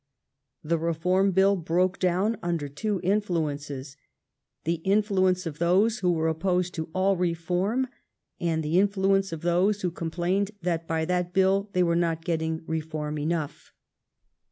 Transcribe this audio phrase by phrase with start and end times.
[0.63, 3.95] The Reform Bill broke down under two influences—
[4.65, 7.85] the influence of those who were opposed to all reform,
[8.39, 12.63] and the influence of those who complained that by that bill they were not getting
[12.65, 13.73] reform enough.